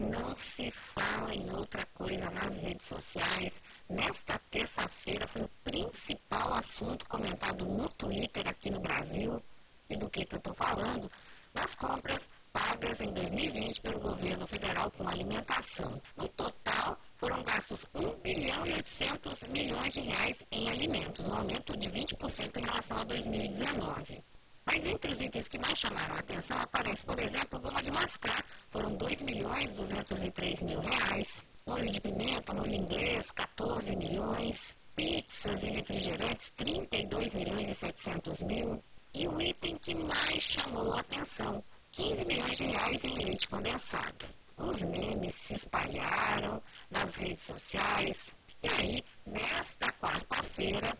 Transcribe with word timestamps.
não 0.00 0.36
se 0.36 0.70
fala 0.70 1.34
em 1.34 1.50
outra 1.50 1.86
coisa 1.94 2.30
nas 2.30 2.56
redes 2.56 2.86
sociais. 2.86 3.62
Nesta 3.88 4.38
terça-feira 4.50 5.26
foi 5.26 5.42
o 5.42 5.50
principal 5.64 6.54
assunto 6.54 7.06
comentado 7.08 7.64
no 7.64 7.88
Twitter 7.90 8.46
aqui 8.46 8.70
no 8.70 8.80
Brasil. 8.80 9.42
E 9.88 9.96
do 9.96 10.10
que, 10.10 10.24
que 10.24 10.34
eu 10.34 10.38
estou 10.38 10.54
falando? 10.54 11.10
Das 11.54 11.74
compras 11.74 12.28
pagas 12.52 13.00
em 13.00 13.12
2020 13.12 13.80
pelo 13.80 14.00
governo 14.00 14.46
federal 14.46 14.90
com 14.90 15.08
alimentação. 15.08 16.00
No 16.16 16.28
total, 16.28 16.98
foram 17.16 17.42
gastos 17.42 17.84
1 17.94 18.20
bilhão 18.20 18.66
e 18.66 18.72
800 18.72 19.42
milhões 19.44 19.94
de 19.94 20.00
reais 20.00 20.42
em 20.50 20.68
alimentos, 20.68 21.28
um 21.28 21.34
aumento 21.34 21.76
de 21.76 21.90
20% 21.90 22.56
em 22.56 22.64
relação 22.64 22.98
a 22.98 23.04
2019. 23.04 24.24
Mas 24.66 24.84
entre 24.84 25.12
os 25.12 25.20
itens 25.20 25.46
que 25.48 25.58
mais 25.58 25.78
chamaram 25.78 26.16
a 26.16 26.18
atenção 26.18 26.60
aparece, 26.60 27.04
por 27.04 27.18
exemplo, 27.20 27.60
goma 27.60 27.82
de 27.82 27.92
mascar. 27.92 28.44
Foram 28.68 28.96
2 28.96 29.22
milhões 29.22 29.70
203 29.76 30.60
mil 30.62 30.80
reais. 30.80 31.46
Molho 31.64 31.88
de 31.90 32.00
pimenta, 32.00 32.52
molho 32.52 32.74
inglês, 32.74 33.30
14 33.30 33.94
milhões. 33.94 34.74
Pizzas 34.96 35.62
e 35.62 35.70
refrigerantes, 35.70 36.50
32 36.52 37.32
milhões 37.34 37.68
e 37.68 37.74
700 37.74 38.42
mil. 38.42 38.82
E 39.14 39.28
o 39.28 39.40
item 39.40 39.78
que 39.78 39.94
mais 39.94 40.42
chamou 40.42 40.92
a 40.92 41.00
atenção, 41.00 41.62
15 41.92 42.24
milhões 42.24 42.58
de 42.58 42.64
reais 42.64 43.04
em 43.04 43.14
leite 43.14 43.48
condensado. 43.48 44.26
Os 44.56 44.82
memes 44.82 45.34
se 45.34 45.54
espalharam 45.54 46.60
nas 46.90 47.14
redes 47.14 47.42
sociais. 47.42 48.34
E 48.62 48.68
aí, 48.68 49.04
nesta 49.24 49.92
quarta-feira, 49.92 50.96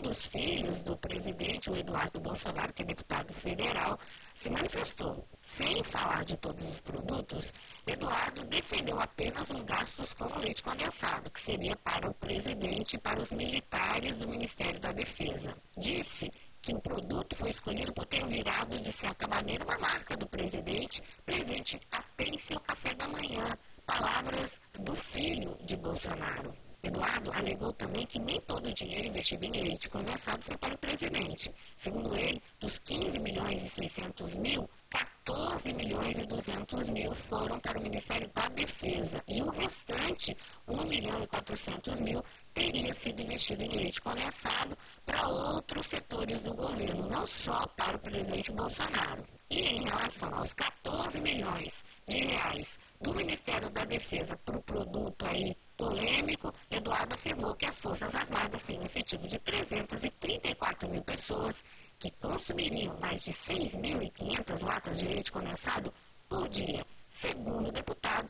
dos 0.00 0.26
filhos 0.26 0.80
do 0.80 0.96
presidente, 0.96 1.70
o 1.70 1.76
Eduardo 1.76 2.20
Bolsonaro, 2.20 2.72
que 2.72 2.82
é 2.82 2.84
deputado 2.84 3.32
federal, 3.32 3.98
se 4.34 4.50
manifestou. 4.50 5.26
Sem 5.42 5.82
falar 5.84 6.24
de 6.24 6.36
todos 6.36 6.68
os 6.68 6.80
produtos, 6.80 7.52
Eduardo 7.86 8.44
defendeu 8.44 9.00
apenas 9.00 9.50
os 9.50 9.62
gastos 9.62 10.12
com 10.12 10.24
leite 10.38 10.62
condensado, 10.62 11.30
que 11.30 11.40
seria 11.40 11.76
para 11.76 12.08
o 12.08 12.14
presidente 12.14 12.96
e 12.96 12.98
para 12.98 13.20
os 13.20 13.32
militares 13.32 14.18
do 14.18 14.28
Ministério 14.28 14.80
da 14.80 14.92
Defesa. 14.92 15.56
Disse 15.76 16.32
que 16.62 16.74
o 16.74 16.80
produto 16.80 17.34
foi 17.36 17.50
escolhido 17.50 17.92
por 17.92 18.04
ter 18.06 18.26
virado, 18.26 18.78
de 18.80 18.92
certa 18.92 19.26
maneira, 19.26 19.64
uma 19.64 19.78
marca 19.78 20.16
do 20.16 20.26
presidente, 20.26 21.02
presente 21.24 21.80
até 21.90 22.24
em 22.24 22.38
seu 22.38 22.60
café 22.60 22.94
da 22.94 23.08
manhã. 23.08 23.56
Palavras 23.86 24.60
do 24.78 24.94
filho 24.94 25.56
de 25.64 25.76
Bolsonaro. 25.76 26.69
Eduardo 26.90 27.32
alegou 27.32 27.72
também 27.72 28.04
que 28.04 28.18
nem 28.18 28.40
todo 28.40 28.68
o 28.68 28.74
dinheiro 28.74 29.06
investido 29.06 29.44
em 29.46 29.52
leite 29.52 29.88
condensado 29.88 30.44
foi 30.44 30.56
para 30.56 30.74
o 30.74 30.78
presidente. 30.78 31.54
Segundo 31.76 32.16
ele, 32.16 32.42
dos 32.58 32.80
15 32.80 33.20
milhões 33.20 33.64
e 33.64 33.70
600 33.70 34.34
mil, 34.34 34.68
14 34.90 35.72
milhões 35.72 36.18
e 36.18 36.26
200 36.26 36.88
mil 36.88 37.14
foram 37.14 37.60
para 37.60 37.78
o 37.78 37.82
Ministério 37.82 38.28
da 38.34 38.48
Defesa 38.48 39.22
e 39.28 39.40
o 39.40 39.50
restante, 39.50 40.36
1 40.66 40.84
milhão 40.84 41.22
e 41.22 41.28
400 41.28 42.00
mil, 42.00 42.24
teria 42.52 42.92
sido 42.92 43.22
investido 43.22 43.62
em 43.62 43.68
leite 43.68 44.00
condensado 44.00 44.76
para 45.06 45.28
outros 45.28 45.86
setores 45.86 46.42
do 46.42 46.54
governo, 46.54 47.08
não 47.08 47.24
só 47.24 47.68
para 47.68 47.96
o 47.96 48.00
presidente 48.00 48.50
Bolsonaro. 48.50 49.24
E 49.48 49.60
em 49.60 49.84
relação 49.84 50.34
aos 50.34 50.52
14 50.52 51.20
milhões 51.20 51.84
de 52.06 52.18
reais 52.18 52.80
do 53.00 53.14
Ministério 53.14 53.70
da 53.70 53.84
Defesa 53.84 54.36
para 54.44 54.58
o 54.58 54.62
produto 54.62 55.24
aí 55.24 55.56
polêmico, 55.80 56.52
Eduardo 56.70 57.14
afirmou 57.14 57.54
que 57.54 57.64
as 57.64 57.80
Forças 57.80 58.14
Armadas 58.14 58.62
têm 58.62 58.78
um 58.78 58.84
efetivo 58.84 59.26
de 59.26 59.38
334 59.38 60.88
mil 60.88 61.02
pessoas 61.02 61.64
que 61.98 62.10
consumiriam 62.10 62.98
mais 63.00 63.24
de 63.24 63.32
6.500 63.32 64.62
latas 64.62 64.98
de 64.98 65.08
leite 65.08 65.32
condensado 65.32 65.92
por 66.28 66.48
dia. 66.50 66.84
Segundo 67.08 67.68
o 67.68 67.72
deputado, 67.72 68.29